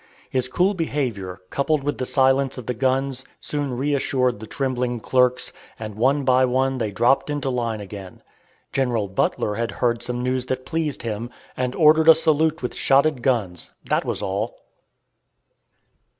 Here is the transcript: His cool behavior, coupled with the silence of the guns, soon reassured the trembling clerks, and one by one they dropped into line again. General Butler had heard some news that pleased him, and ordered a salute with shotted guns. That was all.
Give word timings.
His 0.31 0.47
cool 0.47 0.73
behavior, 0.73 1.41
coupled 1.51 1.83
with 1.83 1.99
the 1.99 2.07
silence 2.07 2.57
of 2.57 2.65
the 2.65 2.73
guns, 2.73 3.23
soon 3.39 3.77
reassured 3.77 4.39
the 4.39 4.47
trembling 4.47 4.99
clerks, 4.99 5.53
and 5.77 5.93
one 5.93 6.23
by 6.23 6.43
one 6.43 6.79
they 6.79 6.89
dropped 6.89 7.29
into 7.29 7.51
line 7.51 7.79
again. 7.79 8.23
General 8.73 9.07
Butler 9.07 9.57
had 9.57 9.73
heard 9.73 10.01
some 10.01 10.23
news 10.23 10.47
that 10.47 10.65
pleased 10.65 11.03
him, 11.03 11.29
and 11.55 11.75
ordered 11.75 12.09
a 12.09 12.15
salute 12.15 12.63
with 12.63 12.73
shotted 12.73 13.21
guns. 13.21 13.69
That 13.85 14.03
was 14.03 14.23
all. 14.23 14.55